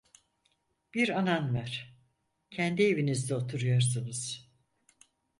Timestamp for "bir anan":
0.93-1.55